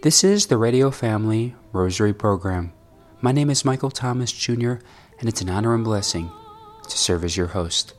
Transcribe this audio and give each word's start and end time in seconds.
This 0.00 0.22
is 0.22 0.46
the 0.46 0.56
Radio 0.56 0.92
Family 0.92 1.56
Rosary 1.72 2.14
Program. 2.14 2.72
My 3.20 3.32
name 3.32 3.50
is 3.50 3.64
Michael 3.64 3.90
Thomas 3.90 4.30
Jr., 4.30 4.74
and 5.18 5.28
it's 5.28 5.40
an 5.40 5.50
honor 5.50 5.74
and 5.74 5.82
blessing 5.82 6.30
to 6.88 6.96
serve 6.96 7.24
as 7.24 7.36
your 7.36 7.48
host. 7.48 7.94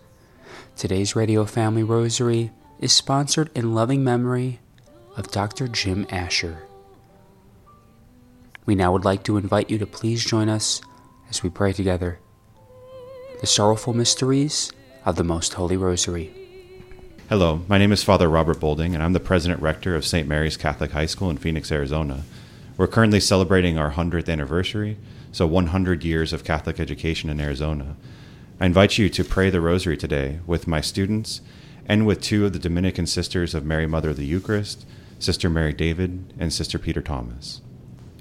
Today's 0.78 1.14
Radio 1.14 1.44
Family 1.44 1.84
Rosary 1.84 2.52
is 2.80 2.94
sponsored 2.94 3.52
in 3.54 3.76
loving 3.76 4.02
memory 4.02 4.62
of 5.18 5.30
Dr. 5.30 5.68
Jim 5.68 6.08
Asher. 6.10 6.64
We 8.66 8.76
now 8.76 8.94
would 8.94 9.04
like 9.04 9.24
to 9.24 9.36
invite 9.36 9.70
you 9.70 9.78
to 9.78 9.86
please 9.86 10.24
join 10.24 10.48
us 10.48 10.80
as 11.30 11.44
we 11.44 11.50
pray 11.50 11.74
together 11.74 12.20
the 13.42 13.48
sorrowful 13.48 13.94
mysteries 13.94 14.72
of 15.06 15.18
the 15.18 15.26
Most 15.26 15.54
Holy 15.56 15.76
Rosary. 15.76 16.49
Hello, 17.30 17.62
my 17.68 17.78
name 17.78 17.92
is 17.92 18.02
Father 18.02 18.28
Robert 18.28 18.60
Bolding, 18.60 18.96
and 18.96 19.04
I'm 19.04 19.14
the 19.14 19.20
President 19.20 19.62
Rector 19.62 19.96
of 19.96 20.04
St. 20.04 20.28
Mary's 20.28 20.58
Catholic 20.58 20.94
High 20.94 21.06
School 21.06 21.30
in 21.30 21.38
Phoenix, 21.38 21.72
Arizona. 21.72 22.24
We're 22.76 22.88
currently 22.88 23.20
celebrating 23.20 23.78
our 23.78 23.92
100th 23.92 24.28
anniversary, 24.28 24.98
so 25.32 25.46
100 25.46 26.04
years 26.04 26.34
of 26.34 26.44
Catholic 26.44 26.80
education 26.80 27.30
in 27.30 27.40
Arizona. 27.40 27.96
I 28.60 28.66
invite 28.66 28.98
you 28.98 29.10
to 29.10 29.24
pray 29.24 29.52
the 29.52 29.62
Rosary 29.62 29.96
today 29.96 30.40
with 30.48 30.68
my 30.68 30.82
students 30.82 31.42
and 31.86 32.08
with 32.08 32.20
two 32.20 32.48
of 32.48 32.54
the 32.54 32.58
Dominican 32.58 33.06
Sisters 33.06 33.54
of 33.54 33.64
Mary 33.64 33.86
Mother 33.86 34.10
of 34.10 34.18
the 34.18 34.26
Eucharist, 34.26 34.88
Sister 35.20 35.52
Mary 35.52 35.72
David 35.72 36.34
and 36.40 36.52
Sister 36.52 36.80
Peter 36.80 37.04
Thomas. 37.04 37.62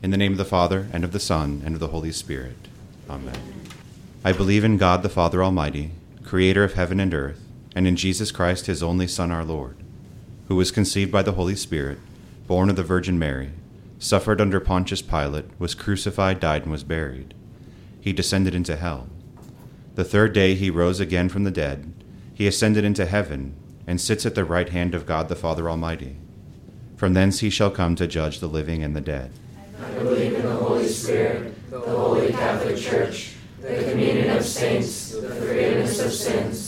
In 0.03 0.11
the 0.11 0.19
name 0.19 0.33
of 0.33 0.39
the 0.39 0.45
Father, 0.45 0.87
and 0.93 1.03
of 1.03 1.13
the 1.13 1.19
Son, 1.19 1.63
and 1.65 1.73
of 1.73 1.81
the 1.81 1.89
Holy 1.89 2.13
Spirit. 2.13 2.69
Amen. 3.09 3.41
I 4.23 4.33
believe 4.33 4.65
in 4.65 4.77
God 4.77 5.03
the 5.03 5.09
Father 5.09 5.43
Almighty, 5.43 5.93
creator 6.25 6.63
of 6.63 6.75
heaven 6.75 7.01
and 7.01 7.15
earth 7.15 7.48
and 7.79 7.87
in 7.87 7.95
Jesus 7.95 8.33
Christ, 8.33 8.67
his 8.67 8.83
only 8.83 9.07
Son, 9.07 9.31
our 9.31 9.45
Lord, 9.45 9.77
who 10.49 10.57
was 10.57 10.73
conceived 10.73 11.13
by 11.13 11.23
the 11.23 11.35
Holy 11.35 11.55
Spirit, 11.55 12.01
born 12.49 12.71
of 12.71 12.75
the 12.75 12.83
Virgin 12.83 13.21
Mary, 13.21 13.53
suffered 14.01 14.41
under 14.41 14.59
Pontius 14.59 15.01
Pilate, 15.01 15.45
was 15.61 15.77
crucified, 15.77 16.41
died, 16.41 16.63
and 16.63 16.73
was 16.73 16.83
buried. 16.83 17.35
He 18.01 18.13
descended 18.13 18.53
into 18.53 18.75
hell. 18.75 19.09
The 19.95 20.03
third 20.03 20.33
day 20.33 20.57
he 20.57 20.71
rose 20.71 20.99
again 20.99 21.29
from 21.29 21.45
the 21.45 21.53
dead. 21.53 21.93
He 22.35 22.49
ascended 22.49 22.85
into 22.85 23.07
heaven, 23.07 23.55
and 23.87 24.01
sits 24.01 24.27
at 24.27 24.35
the 24.35 24.45
right 24.45 24.71
hand 24.71 24.93
of 24.93 25.07
God 25.07 25.29
the 25.29 25.37
Father 25.37 25.71
Almighty. 25.71 26.17
From 26.97 27.15
thence 27.15 27.39
he 27.39 27.49
shall 27.49 27.71
come 27.71 27.95
to 27.95 28.09
judge 28.09 28.41
the 28.41 28.49
living 28.49 28.83
and 28.83 28.97
the 28.97 29.01
dead. 29.01 29.31
I 29.81 29.93
believe 29.93 30.33
in 30.33 30.43
the 30.43 30.51
Holy 30.51 30.89
Spirit, 30.89 31.55
the 31.71 31.79
Holy 31.79 32.33
Catholic 32.33 32.77
Church, 32.77 33.35
the 33.61 33.89
communion 33.89 34.37
of 34.37 34.45
saints, 34.45 35.13
the 35.13 35.33
forgiveness 35.33 36.01
of 36.01 36.11
sins 36.11 36.68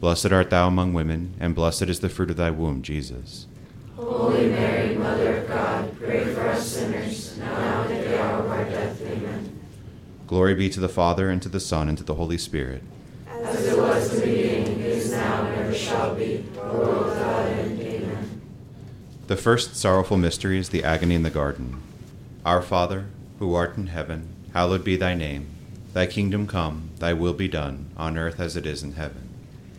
Blessed 0.00 0.30
art 0.30 0.50
thou 0.50 0.68
among 0.68 0.92
women, 0.92 1.34
and 1.40 1.56
blessed 1.56 1.82
is 1.82 1.98
the 1.98 2.08
fruit 2.08 2.30
of 2.30 2.36
thy 2.36 2.50
womb, 2.50 2.82
Jesus. 2.82 3.48
Holy 3.96 4.48
Mary, 4.48 4.94
Mother 4.94 5.38
of 5.38 5.48
God, 5.48 5.98
pray 5.98 6.24
for 6.32 6.48
us 6.48 6.68
sinners, 6.68 7.36
now 7.38 7.82
and 7.82 7.92
at 7.92 8.04
the 8.04 8.22
hour 8.22 8.44
of 8.44 8.50
our 8.50 8.64
death. 8.64 9.02
Amen. 9.02 9.58
Glory 10.28 10.54
be 10.54 10.70
to 10.70 10.78
the 10.78 10.88
Father, 10.88 11.30
and 11.30 11.42
to 11.42 11.48
the 11.48 11.58
Son, 11.58 11.88
and 11.88 11.98
to 11.98 12.04
the 12.04 12.14
Holy 12.14 12.38
Spirit. 12.38 12.84
As 13.28 13.66
it 13.66 13.76
was 13.76 14.14
in 14.14 14.20
the 14.20 14.26
beginning, 14.26 14.80
is 14.80 15.10
now, 15.10 15.46
and 15.46 15.56
ever 15.56 15.74
shall 15.74 16.14
be, 16.14 16.44
world 16.56 17.06
without 17.06 17.46
end. 17.46 17.80
Amen. 17.80 18.40
The 19.26 19.36
first 19.36 19.74
sorrowful 19.74 20.16
mystery 20.16 20.58
is 20.58 20.68
the 20.68 20.84
agony 20.84 21.16
in 21.16 21.24
the 21.24 21.30
garden. 21.30 21.82
Our 22.46 22.62
Father, 22.62 23.06
who 23.40 23.52
art 23.54 23.76
in 23.76 23.88
heaven, 23.88 24.28
hallowed 24.52 24.84
be 24.84 24.96
thy 24.96 25.14
name. 25.14 25.48
Thy 25.92 26.06
kingdom 26.06 26.46
come, 26.46 26.90
thy 27.00 27.14
will 27.14 27.34
be 27.34 27.48
done, 27.48 27.90
on 27.96 28.16
earth 28.16 28.38
as 28.38 28.56
it 28.56 28.64
is 28.64 28.84
in 28.84 28.92
heaven. 28.92 29.27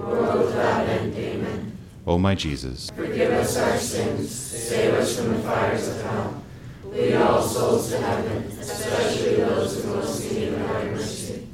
world 0.00 0.46
without 0.46 0.88
end. 0.88 1.14
Amen. 1.14 1.78
O 2.06 2.18
my 2.18 2.34
Jesus, 2.34 2.90
forgive 2.90 3.30
us 3.32 3.56
our 3.56 3.76
sins, 3.76 4.30
save 4.30 4.94
us 4.94 5.18
from 5.18 5.34
the 5.34 5.38
fires 5.40 5.88
of 5.88 6.02
hell. 6.02 6.42
Lead 6.84 7.14
all 7.14 7.42
souls 7.42 7.90
to 7.90 7.98
heaven, 7.98 8.42
especially 8.58 9.36
those 9.36 9.82
who 9.84 9.94
most 9.94 10.32
need 10.32 10.48
of 10.48 10.58
thy 10.58 10.84
mercy. 10.86 11.46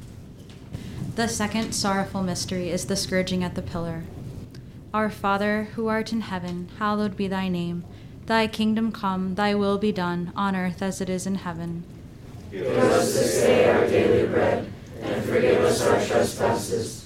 The 1.15 1.29
second 1.29 1.73
sorrowful 1.73 2.23
mystery 2.23 2.71
is 2.71 2.87
the 2.87 2.97
scourging 2.97 3.43
at 3.45 3.55
the 3.55 3.63
pillar. 3.63 4.05
Our 4.95 5.11
Father, 5.11 5.69
who 5.75 5.89
art 5.89 6.13
in 6.13 6.23
heaven, 6.23 6.71
hallowed 6.79 7.17
be 7.17 7.29
thy 7.29 7.49
name. 7.49 7.85
Thy 8.27 8.47
kingdom 8.47 8.93
come, 8.93 9.35
thy 9.35 9.55
will 9.55 9.79
be 9.79 9.93
done, 9.93 10.33
on 10.35 10.57
earth 10.57 10.81
as 10.81 11.01
it 11.01 11.11
is 11.11 11.27
in 11.27 11.37
heaven. 11.37 11.85
Give 12.51 12.67
us 12.67 13.13
this 13.13 13.43
day 13.43 13.69
our 13.69 13.87
daily 13.87 14.27
bread, 14.27 14.71
and 15.03 15.25
forgive 15.25 15.63
us 15.63 15.83
our 15.83 16.03
trespasses, 16.05 17.06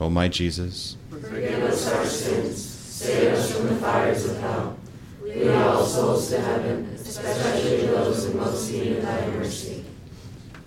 O 0.00 0.08
my 0.08 0.28
Jesus, 0.28 0.96
Forgive 1.10 1.62
us 1.62 1.92
our 1.92 2.06
sins, 2.06 2.64
save 2.64 3.34
us 3.34 3.54
from 3.54 3.66
the 3.66 3.76
fires 3.76 4.24
of 4.24 4.40
hell. 4.40 4.78
Lead 5.22 5.48
all 5.48 5.84
souls 5.84 6.30
to 6.30 6.40
heaven, 6.40 6.86
especially 6.94 7.86
those 7.86 8.24
in 8.24 8.36
most 8.38 8.72
need 8.72 8.96
of 8.96 9.02
thy 9.02 9.26
mercy. 9.26 9.84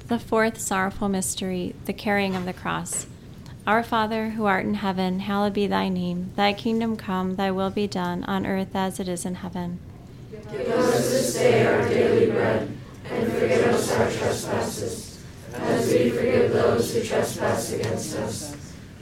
The 0.07 0.19
fourth 0.19 0.59
sorrowful 0.59 1.09
mystery, 1.09 1.73
the 1.85 1.93
carrying 1.93 2.35
of 2.35 2.45
the 2.45 2.53
cross. 2.53 3.07
Our 3.65 3.81
Father, 3.81 4.29
who 4.29 4.45
art 4.45 4.65
in 4.65 4.75
heaven, 4.75 5.21
hallowed 5.21 5.53
be 5.53 5.65
thy 5.65 5.89
name. 5.89 6.31
Thy 6.35 6.53
kingdom 6.53 6.95
come, 6.95 7.35
thy 7.35 7.49
will 7.49 7.71
be 7.71 7.87
done, 7.87 8.23
on 8.25 8.45
earth 8.45 8.75
as 8.75 8.99
it 8.99 9.07
is 9.07 9.25
in 9.25 9.35
heaven. 9.35 9.79
Give 10.51 10.67
us 10.69 11.09
this 11.09 11.33
day 11.33 11.65
our 11.65 11.89
daily 11.89 12.29
bread, 12.29 12.71
and 13.09 13.33
forgive 13.33 13.65
us 13.65 13.91
our 13.93 14.11
trespasses, 14.11 15.23
as 15.53 15.91
we 15.91 16.11
forgive 16.11 16.53
those 16.53 16.93
who 16.93 17.01
trespass 17.01 17.71
against 17.71 18.15
us. 18.17 18.62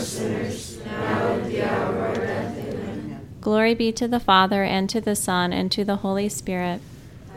sinners, 0.00 0.78
now 0.84 1.28
and 1.28 1.42
at 1.42 1.48
the 1.48 1.62
hour 1.62 1.94
of 1.94 1.98
our 1.98 2.14
death. 2.14 2.58
Amen. 2.58 3.28
Glory 3.40 3.74
be 3.74 3.92
to 3.92 4.08
the 4.08 4.20
Father, 4.20 4.62
and 4.64 4.88
to 4.90 5.00
the 5.00 5.16
Son, 5.16 5.52
and 5.52 5.70
to 5.72 5.84
the 5.84 5.96
Holy 5.96 6.28
Spirit. 6.28 6.80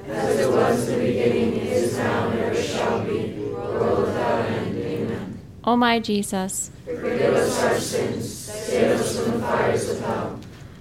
As 0.07 0.39
it 0.39 0.49
was 0.49 0.89
in 0.89 0.99
the 0.99 1.05
beginning, 1.05 1.57
is 1.57 1.97
now, 1.97 2.29
and 2.29 2.39
ever 2.39 2.61
shall 2.61 3.05
be, 3.05 3.33
world 3.33 4.07
without 4.07 4.45
end. 4.45 4.77
Amen. 4.77 5.39
O 5.63 5.75
my 5.75 5.99
Jesus, 5.99 6.71
Forgive 6.85 7.33
us 7.33 7.63
our 7.63 7.79
sins, 7.79 8.33
save 8.33 8.99
us 8.99 9.19
from 9.19 9.33
the 9.33 9.39
fires 9.39 9.89
of 9.89 9.99
hell. 10.01 10.39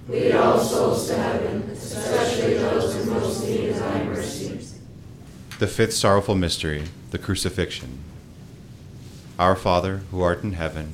Lead 0.09 0.33
all 0.33 0.59
souls 0.59 1.07
to 1.07 1.15
heaven, 1.15 1.61
especially 1.71 2.55
those 2.55 2.95
in 2.95 3.09
most 3.09 3.47
need 3.47 3.73
thy 3.73 4.03
mercy. 4.03 4.59
The 5.59 5.67
fifth 5.67 5.93
sorrowful 5.93 6.35
mystery, 6.35 6.83
the 7.11 7.17
crucifixion. 7.17 7.99
Our 9.39 9.55
Father, 9.55 10.01
who 10.11 10.21
art 10.21 10.43
in 10.43 10.53
heaven, 10.53 10.93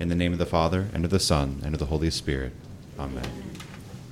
In 0.00 0.08
the 0.08 0.14
name 0.14 0.32
of 0.32 0.38
the 0.38 0.46
Father, 0.46 0.88
and 0.94 1.04
of 1.04 1.10
the 1.10 1.20
Son, 1.20 1.60
and 1.62 1.74
of 1.74 1.78
the 1.78 1.86
Holy 1.86 2.08
Spirit. 2.08 2.52
Amen. 2.98 3.28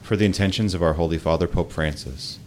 For 0.02 0.16
the 0.16 0.26
intentions 0.26 0.74
of 0.74 0.82
our 0.82 0.92
Holy 0.92 1.16
Father, 1.16 1.48
Pope 1.48 1.72
Francis. 1.72 2.38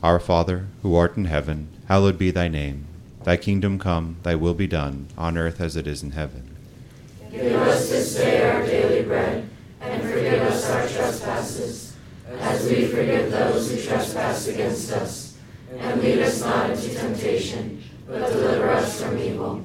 Our 0.00 0.20
Father, 0.20 0.66
who 0.82 0.94
art 0.94 1.16
in 1.16 1.24
heaven, 1.24 1.66
hallowed 1.88 2.18
be 2.18 2.30
thy 2.30 2.46
name. 2.46 2.86
Thy 3.24 3.36
kingdom 3.36 3.80
come, 3.80 4.18
thy 4.22 4.36
will 4.36 4.54
be 4.54 4.68
done, 4.68 5.08
on 5.18 5.36
earth 5.36 5.60
as 5.60 5.74
it 5.74 5.88
is 5.88 6.04
in 6.04 6.12
heaven. 6.12 6.54
Give 7.32 7.52
us 7.52 7.90
this 7.90 8.14
day 8.14 8.48
our 8.48 8.64
daily 8.64 9.02
bread, 9.02 9.48
and 9.80 10.00
forgive 10.00 10.42
us 10.42 10.70
our 10.70 10.86
trespasses, 10.86 11.96
as 12.38 12.64
we 12.70 12.86
forgive 12.86 13.32
those 13.32 13.72
who 13.72 13.82
trespass 13.82 14.46
against 14.46 14.92
us. 14.92 15.36
And 15.78 16.00
lead 16.00 16.20
us 16.20 16.40
not 16.40 16.70
into 16.70 16.94
temptation, 16.94 17.82
but 18.06 18.30
deliver 18.30 18.70
us 18.70 19.02
from 19.02 19.18
evil. 19.18 19.64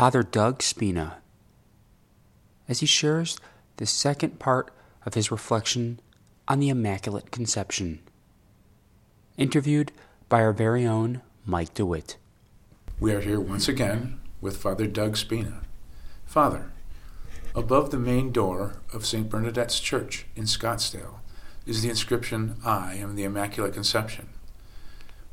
Father 0.00 0.22
Doug 0.22 0.62
Spina 0.62 1.18
as 2.66 2.80
he 2.80 2.86
shares 2.86 3.36
the 3.76 3.84
second 3.84 4.38
part 4.38 4.72
of 5.04 5.12
his 5.12 5.30
reflection 5.30 6.00
on 6.48 6.58
the 6.58 6.70
Immaculate 6.70 7.30
Conception. 7.30 8.00
Interviewed 9.36 9.92
by 10.30 10.40
our 10.40 10.54
very 10.54 10.86
own 10.86 11.20
Mike 11.44 11.74
DeWitt. 11.74 12.16
We 12.98 13.12
are 13.12 13.20
here 13.20 13.40
once 13.40 13.68
again 13.68 14.20
with 14.40 14.56
Father 14.56 14.86
Doug 14.86 15.18
Spina. 15.18 15.60
Father, 16.24 16.72
above 17.54 17.90
the 17.90 17.98
main 17.98 18.32
door 18.32 18.76
of 18.94 19.04
St. 19.04 19.28
Bernadette's 19.28 19.80
Church 19.80 20.24
in 20.34 20.44
Scottsdale 20.44 21.16
is 21.66 21.82
the 21.82 21.90
inscription, 21.90 22.56
I 22.64 22.94
am 22.94 23.16
the 23.16 23.24
Immaculate 23.24 23.74
Conception. 23.74 24.30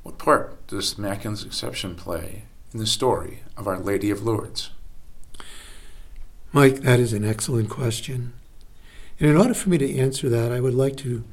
What 0.04 0.18
part 0.18 0.68
does 0.68 0.94
the 0.94 1.04
Immaculate 1.04 1.40
Conception 1.40 1.96
play 1.96 2.44
in 2.74 2.80
the 2.80 2.86
story 2.86 3.44
of 3.56 3.68
Our 3.68 3.80
Lady 3.80 4.10
of 4.10 4.24
Lourdes? 4.24 4.72
Mike, 6.52 6.82
that 6.82 7.00
is 7.00 7.14
an 7.14 7.26
excellent 7.26 7.70
question. 7.70 8.34
And 9.20 9.30
in 9.30 9.38
order 9.38 9.54
for 9.54 9.70
me 9.70 9.78
to 9.78 9.98
answer 9.98 10.30
that, 10.30 10.52
I 10.52 10.60
would 10.60 10.74
like 10.74 10.96
to 10.98 11.24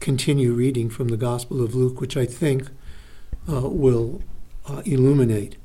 continue 0.00 0.52
reading 0.52 0.90
from 0.90 1.08
the 1.08 1.16
Gospel 1.16 1.62
of 1.62 1.74
Luke, 1.74 2.00
which 2.00 2.16
I 2.16 2.26
think 2.26 2.68
uh, 3.50 3.68
will 3.68 4.22
uh, 4.66 4.82
illuminate 4.84 5.56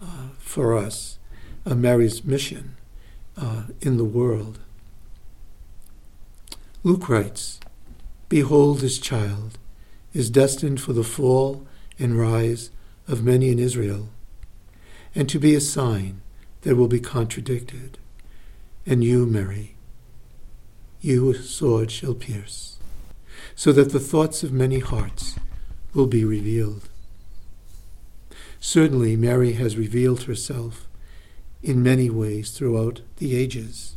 uh, 0.00 0.28
for 0.38 0.76
us 0.76 1.18
uh, 1.64 1.74
Mary's 1.74 2.24
mission 2.24 2.76
uh, 3.36 3.64
in 3.80 3.96
the 3.96 4.04
world. 4.04 4.58
Luke 6.82 7.08
writes 7.08 7.58
Behold, 8.28 8.80
this 8.80 8.98
child 8.98 9.58
is 10.14 10.30
destined 10.30 10.80
for 10.80 10.92
the 10.92 11.04
fall 11.04 11.66
and 11.98 12.18
rise 12.18 12.70
of 13.08 13.24
many 13.24 13.50
in 13.50 13.58
Israel, 13.58 14.08
and 15.16 15.30
to 15.30 15.38
be 15.38 15.54
a 15.54 15.60
sign 15.60 16.20
that 16.60 16.76
will 16.76 16.88
be 16.88 17.00
contradicted. 17.00 17.96
And 18.84 19.02
you, 19.02 19.24
Mary, 19.24 19.74
you 21.00 21.30
a 21.30 21.34
sword 21.34 21.90
shall 21.90 22.14
pierce, 22.14 22.76
so 23.54 23.72
that 23.72 23.92
the 23.92 23.98
thoughts 23.98 24.42
of 24.42 24.52
many 24.52 24.78
hearts 24.78 25.38
will 25.94 26.06
be 26.06 26.22
revealed. 26.22 26.90
Certainly, 28.60 29.16
Mary 29.16 29.54
has 29.54 29.78
revealed 29.78 30.24
herself 30.24 30.86
in 31.62 31.82
many 31.82 32.10
ways 32.10 32.50
throughout 32.50 33.00
the 33.16 33.36
ages. 33.36 33.96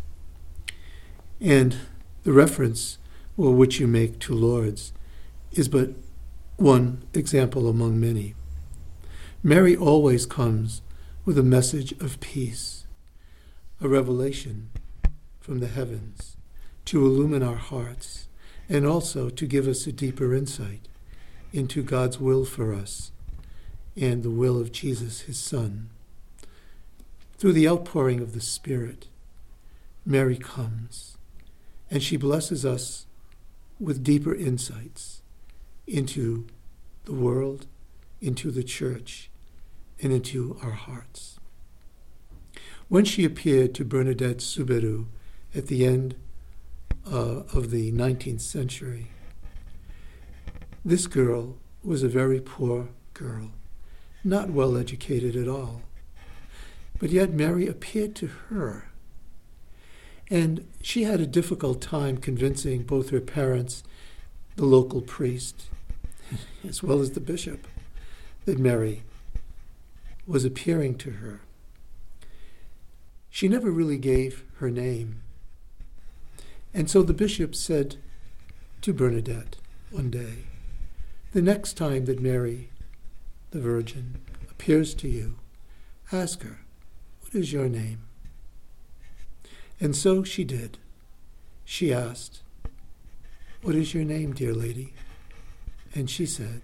And 1.41 1.75
the 2.23 2.31
reference 2.31 2.97
which 3.35 3.79
you 3.79 3.87
make 3.87 4.19
to 4.19 4.33
Lourdes 4.33 4.93
is 5.51 5.67
but 5.67 5.89
one 6.55 7.03
example 7.13 7.67
among 7.67 7.99
many. 7.99 8.35
Mary 9.43 9.75
always 9.75 10.25
comes 10.25 10.81
with 11.29 11.37
a 11.37 11.43
message 11.43 11.91
of 12.01 12.19
peace, 12.21 12.87
a 13.79 13.87
revelation 13.87 14.71
from 15.39 15.59
the 15.59 15.67
heavens 15.67 16.35
to 16.85 17.05
illumine 17.05 17.43
our 17.43 17.53
hearts 17.53 18.27
and 18.67 18.83
also 18.83 19.29
to 19.29 19.45
give 19.45 19.67
us 19.67 19.85
a 19.85 19.91
deeper 19.91 20.33
insight 20.33 20.87
into 21.53 21.83
God's 21.83 22.19
will 22.19 22.45
for 22.45 22.73
us 22.73 23.11
and 23.95 24.23
the 24.23 24.31
will 24.31 24.59
of 24.59 24.71
Jesus, 24.71 25.21
his 25.21 25.37
Son. 25.37 25.91
Through 27.37 27.53
the 27.53 27.69
outpouring 27.69 28.21
of 28.21 28.33
the 28.33 28.41
Spirit, 28.41 29.05
Mary 30.03 30.35
comes 30.35 31.15
and 31.91 32.01
she 32.01 32.17
blesses 32.17 32.65
us 32.65 33.05
with 33.79 34.03
deeper 34.03 34.33
insights 34.33 35.21
into 35.85 36.47
the 37.05 37.13
world, 37.13 37.67
into 38.19 38.49
the 38.49 38.63
church, 38.63 39.29
and 40.01 40.11
into 40.11 40.57
our 40.61 40.71
hearts. 40.71 41.39
When 42.87 43.05
she 43.05 43.23
appeared 43.23 43.75
to 43.75 43.85
Bernadette 43.85 44.41
Soubirous 44.41 45.05
at 45.53 45.67
the 45.67 45.85
end 45.85 46.15
uh, 47.05 47.43
of 47.53 47.71
the 47.71 47.91
19th 47.91 48.41
century, 48.41 49.07
this 50.83 51.07
girl 51.07 51.57
was 51.83 52.03
a 52.03 52.09
very 52.09 52.39
poor 52.39 52.89
girl, 53.13 53.51
not 54.23 54.49
well 54.49 54.77
educated 54.77 55.35
at 55.35 55.47
all. 55.47 55.81
But 56.97 57.11
yet 57.11 57.31
Mary 57.31 57.67
appeared 57.67 58.15
to 58.15 58.27
her. 58.49 58.89
And 60.29 60.67
she 60.81 61.03
had 61.03 61.19
a 61.19 61.27
difficult 61.27 61.81
time 61.81 62.17
convincing 62.17 62.83
both 62.83 63.09
her 63.09 63.21
parents, 63.21 63.83
the 64.55 64.65
local 64.65 65.01
priest, 65.01 65.67
as 66.67 66.83
well 66.83 66.99
as 66.99 67.11
the 67.11 67.19
bishop, 67.19 67.67
that 68.45 68.59
Mary 68.59 69.03
was 70.29 70.45
appearing 70.45 70.93
to 70.95 71.09
her. 71.09 71.41
She 73.31 73.47
never 73.47 73.71
really 73.71 73.97
gave 73.97 74.43
her 74.57 74.69
name. 74.69 75.23
And 76.71 76.87
so 76.87 77.01
the 77.01 77.15
bishop 77.15 77.55
said 77.55 77.95
to 78.81 78.93
Bernadette 78.93 79.55
one 79.89 80.11
day, 80.11 80.43
The 81.31 81.41
next 81.41 81.73
time 81.73 82.05
that 82.05 82.21
Mary, 82.21 82.69
the 83.49 83.59
Virgin, 83.59 84.19
appears 84.51 84.93
to 84.95 85.07
you, 85.07 85.39
ask 86.11 86.43
her, 86.43 86.59
What 87.21 87.33
is 87.33 87.51
your 87.51 87.67
name? 87.67 88.03
And 89.79 89.95
so 89.95 90.23
she 90.23 90.43
did. 90.43 90.77
She 91.65 91.91
asked, 91.91 92.43
What 93.63 93.73
is 93.73 93.95
your 93.95 94.03
name, 94.03 94.33
dear 94.33 94.53
lady? 94.53 94.93
And 95.95 96.07
she 96.07 96.27
said, 96.27 96.61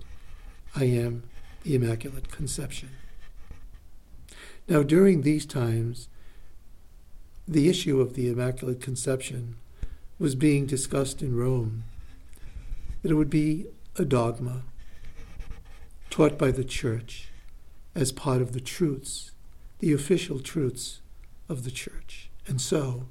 I 0.76 0.84
am 0.84 1.24
the 1.64 1.74
Immaculate 1.74 2.30
Conception. 2.30 2.90
Now, 4.68 4.82
during 4.82 5.22
these 5.22 5.46
times, 5.46 6.10
the 7.48 7.70
issue 7.70 8.02
of 8.02 8.16
the 8.16 8.30
Immaculate 8.30 8.82
Conception 8.82 9.58
was 10.18 10.34
being 10.34 10.66
discussed 10.66 11.22
in 11.22 11.36
Rome, 11.36 11.84
that 13.04 13.12
it 13.12 13.16
would 13.16 13.30
be 13.30 13.68
a 13.98 14.06
dogma 14.06 14.64
taught 16.10 16.40
by 16.40 16.50
the 16.50 16.64
Church 16.64 17.28
as 17.94 18.12
part 18.12 18.42
of 18.42 18.54
the 18.54 18.60
truths, 18.60 19.32
the 19.80 19.94
official 19.94 20.40
truths 20.40 21.00
of 21.48 21.64
the 21.64 21.72
Church. 21.72 22.32
And 22.48 22.60
so, 22.60 23.08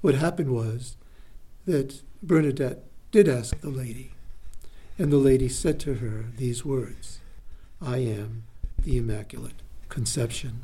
what 0.00 0.14
happened 0.14 0.50
was 0.50 0.96
that 1.66 2.00
Bernadette 2.22 2.84
did 3.12 3.28
ask 3.28 3.60
the 3.60 3.68
lady, 3.68 4.12
and 4.98 5.12
the 5.12 5.18
lady 5.18 5.48
said 5.48 5.78
to 5.80 5.94
her 5.94 6.26
these 6.38 6.64
words 6.64 7.20
I 7.82 7.98
am 7.98 8.44
the 8.82 8.96
Immaculate 8.96 9.60
Conception. 9.90 10.62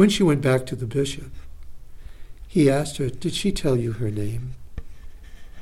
When 0.00 0.08
she 0.08 0.22
went 0.22 0.40
back 0.40 0.64
to 0.64 0.76
the 0.76 0.86
bishop, 0.86 1.30
he 2.48 2.70
asked 2.70 2.96
her, 2.96 3.10
Did 3.10 3.34
she 3.34 3.52
tell 3.52 3.76
you 3.76 3.92
her 3.92 4.10
name? 4.10 4.54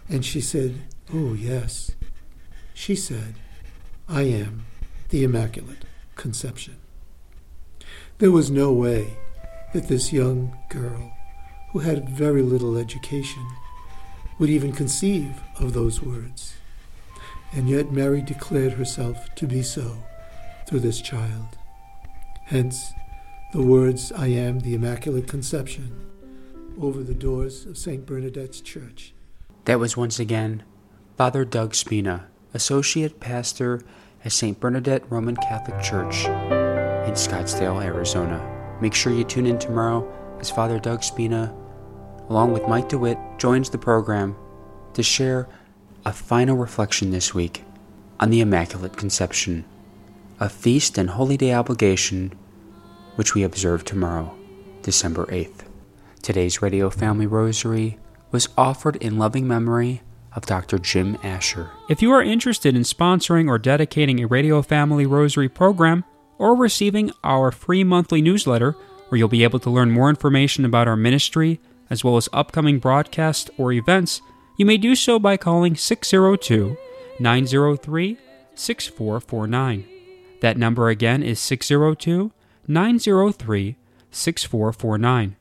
And 0.09 0.25
she 0.25 0.41
said, 0.41 0.83
Oh, 1.13 1.35
yes. 1.35 1.91
She 2.73 2.95
said, 2.95 3.35
I 4.09 4.23
am 4.23 4.67
the 5.09 5.25
Immaculate 5.25 5.85
Conception. 6.15 6.77
There 8.19 8.31
was 8.31 8.49
no 8.49 8.73
way 8.73 9.17
that 9.75 9.89
this 9.89 10.13
young 10.13 10.57
girl, 10.69 11.17
who 11.73 11.81
had 11.81 12.09
very 12.09 12.43
little 12.43 12.77
education, 12.79 13.45
would 14.39 14.51
even 14.51 14.71
conceive 14.71 15.35
of 15.59 15.73
those 15.73 16.01
words. 16.01 16.55
And 17.53 17.69
yet 17.69 17.91
Mary 17.91 18.23
declared 18.23 18.75
herself 18.75 19.35
to 19.35 19.49
be 19.49 19.65
so 19.65 19.97
through 20.69 20.79
this 20.79 21.01
child. 21.01 21.59
Hence, 22.45 22.93
the 23.51 23.63
words, 23.63 24.13
I 24.13 24.27
am 24.27 24.61
the 24.61 24.75
Immaculate 24.75 25.27
Conception, 25.27 25.91
over 26.79 27.03
the 27.03 27.15
doors 27.15 27.65
of 27.65 27.79
St. 27.79 28.05
Bernadette's 28.05 28.61
Church. 28.61 29.15
That 29.65 29.81
was 29.81 29.97
once 29.97 30.21
again 30.21 30.65
Father 31.17 31.47
Doug 31.47 31.75
Spina, 31.75 32.27
Associate 32.53 33.19
Pastor 33.21 33.81
at 34.23 34.33
St. 34.33 34.61
Bernadette 34.61 35.11
Roman 35.11 35.35
Catholic 35.37 35.83
Church 35.83 36.27
in 36.27 37.15
Scottsdale, 37.15 37.83
Arizona. 37.83 38.39
Make 38.83 38.93
sure 38.93 39.15
you 39.15 39.25
tune 39.25 39.47
in 39.47 39.59
tomorrow 39.59 40.07
as 40.41 40.51
Father 40.51 40.79
Doug 40.79 41.03
Spina, 41.03 41.55
along 42.29 42.53
with 42.53 42.69
Mike 42.69 42.91
DeWitt, 42.91 43.19
joins 43.39 43.71
the 43.71 43.79
program 43.79 44.37
to 44.93 45.03
share 45.03 45.49
a 46.05 46.13
final 46.13 46.57
reflection 46.59 47.13
this 47.13 47.35
week 47.35 47.65
on 48.21 48.29
the 48.29 48.41
Immaculate 48.41 48.99
Conception, 48.99 49.65
a 50.39 50.51
feast 50.51 50.99
and 50.99 51.09
holy 51.11 51.39
day 51.39 51.55
obligation 51.55 52.33
which 53.19 53.35
we 53.35 53.43
observe 53.43 53.85
tomorrow, 53.85 54.33
December 54.83 55.27
8th. 55.27 55.65
Today's 56.23 56.63
Radio 56.63 56.89
Family 56.89 57.27
Rosary 57.27 57.99
was 58.31 58.49
offered 58.57 58.95
in 58.95 59.19
loving 59.19 59.45
memory 59.49 60.03
of 60.35 60.47
Dr. 60.47 60.79
Jim 60.79 61.19
Asher. 61.25 61.73
If 61.89 62.01
you 62.01 62.13
are 62.13 62.23
interested 62.23 62.77
in 62.77 62.83
sponsoring 62.83 63.49
or 63.49 63.59
dedicating 63.59 64.21
a 64.23 64.29
Radio 64.29 64.63
Family 64.63 65.05
Rosary 65.05 65.49
program 65.49 66.05
or 66.39 66.55
receiving 66.55 67.11
our 67.25 67.51
free 67.51 67.83
monthly 67.83 68.23
newsletter, 68.23 68.77
where 69.09 69.19
you'll 69.19 69.27
be 69.27 69.43
able 69.43 69.59
to 69.59 69.71
learn 69.71 69.91
more 69.91 70.11
information 70.11 70.65
about 70.65 70.87
our 70.87 70.97
ministry 70.97 71.59
as 71.91 72.05
well 72.05 72.19
as 72.19 72.29
upcoming 72.33 72.79
broadcasts 72.79 73.51
or 73.59 73.73
events, 73.73 74.23
you 74.59 74.65
may 74.65 74.77
do 74.77 74.95
so 74.95 75.19
by 75.19 75.37
calling 75.37 75.75
602 75.75 76.77
903 77.19 78.17
6449. 78.55 79.89
That 80.41 80.57
number 80.57 80.89
again 80.89 81.25
is 81.25 81.41
602 81.41 82.31
903 82.69 83.77
6449. 84.11 85.37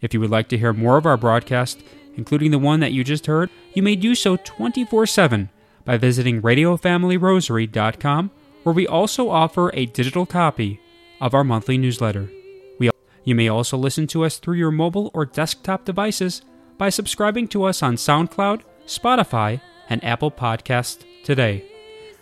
If 0.00 0.14
you 0.14 0.20
would 0.20 0.30
like 0.30 0.48
to 0.48 0.58
hear 0.58 0.72
more 0.72 0.96
of 0.96 1.06
our 1.06 1.16
broadcast, 1.16 1.82
including 2.14 2.50
the 2.50 2.58
one 2.58 2.80
that 2.80 2.92
you 2.92 3.02
just 3.02 3.26
heard, 3.26 3.50
you 3.74 3.82
may 3.82 3.96
do 3.96 4.14
so 4.14 4.36
24 4.36 5.06
7 5.06 5.50
by 5.84 5.96
visiting 5.96 6.42
RadioFamilyRosary.com, 6.42 8.30
where 8.62 8.74
we 8.74 8.86
also 8.86 9.30
offer 9.30 9.70
a 9.74 9.86
digital 9.86 10.26
copy 10.26 10.80
of 11.20 11.34
our 11.34 11.44
monthly 11.44 11.78
newsletter. 11.78 12.30
We, 12.78 12.90
you 13.24 13.34
may 13.34 13.48
also 13.48 13.76
listen 13.76 14.06
to 14.08 14.24
us 14.24 14.38
through 14.38 14.56
your 14.56 14.70
mobile 14.70 15.10
or 15.14 15.24
desktop 15.24 15.84
devices 15.84 16.42
by 16.76 16.90
subscribing 16.90 17.48
to 17.48 17.64
us 17.64 17.82
on 17.82 17.96
SoundCloud, 17.96 18.62
Spotify, 18.86 19.60
and 19.88 20.04
Apple 20.04 20.30
Podcasts 20.30 21.04
today. 21.24 21.64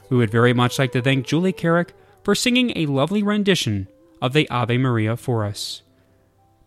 We 0.09 0.16
would 0.16 0.31
very 0.31 0.53
much 0.53 0.79
like 0.79 0.92
to 0.92 1.03
thank 1.03 1.27
Julie 1.27 1.53
Carrick 1.53 1.92
for 2.23 2.35
singing 2.35 2.73
a 2.77 2.87
lovely 2.87 3.23
rendition 3.23 3.88
of 4.20 4.33
the 4.33 4.48
Ave 4.50 4.79
Maria 4.79 5.16
for 5.16 5.44
us. 5.44 5.83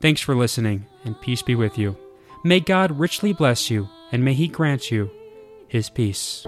Thanks 0.02 0.22
for 0.22 0.36
listening, 0.36 0.86
and 1.04 1.20
peace 1.20 1.42
be 1.42 1.56
with 1.56 1.78
you. 1.78 1.98
May 2.44 2.60
God 2.60 3.00
richly 3.00 3.34
bless 3.34 3.70
you, 3.70 3.90
and 4.12 4.24
may 4.24 4.34
He 4.34 4.48
grant 4.48 4.92
you 4.92 5.12
His 5.68 5.90
peace. 5.90 6.46